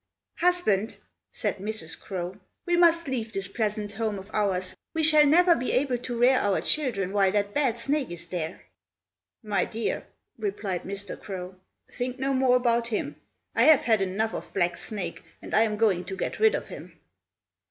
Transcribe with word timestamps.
"Husband," 0.37 0.97
said 1.31 1.57
Mrs. 1.59 2.01
Crow, 2.01 2.39
"we 2.65 2.75
must 2.75 3.07
leave 3.07 3.31
this 3.31 3.47
pleasant 3.47 3.91
home 3.91 4.17
of 4.17 4.31
ours; 4.33 4.75
we 4.95 5.03
shall 5.03 5.27
never 5.27 5.53
be 5.55 5.73
able 5.73 5.99
to 5.99 6.17
rear 6.17 6.37
our 6.39 6.59
children 6.61 7.13
while 7.13 7.31
that 7.31 7.53
bad 7.53 7.77
snake 7.77 8.09
is 8.09 8.25
there." 8.25 8.63
"My 9.43 9.63
dear," 9.63 10.07
replied 10.39 10.85
Mr. 10.85 11.21
Crow, 11.21 11.53
"think 11.91 12.17
no 12.17 12.33
more 12.33 12.55
about 12.55 12.87
him. 12.87 13.15
I 13.53 13.65
have 13.65 13.81
had 13.81 14.01
enough 14.01 14.33
of 14.33 14.51
Black 14.55 14.75
Snake, 14.75 15.21
and 15.39 15.53
I 15.53 15.61
am 15.61 15.77
going 15.77 16.03
to 16.05 16.17
get 16.17 16.39
rid 16.39 16.55
of 16.55 16.69
him." 16.69 16.99